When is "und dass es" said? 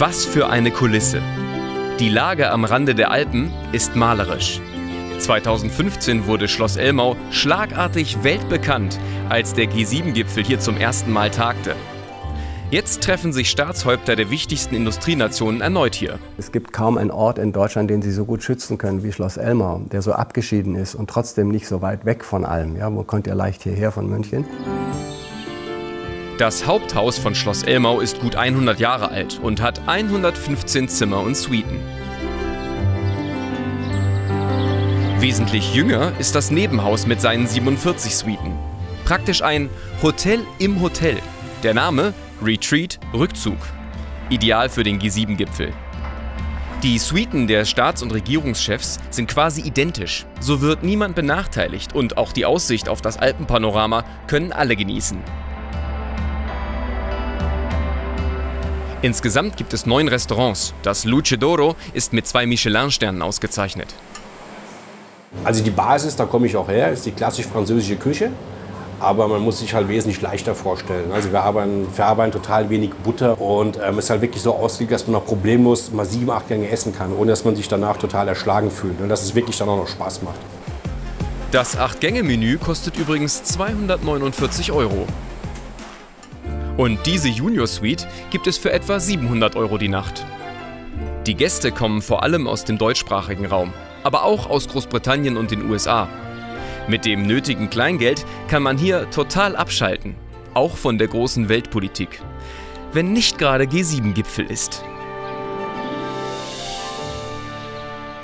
79.00-79.34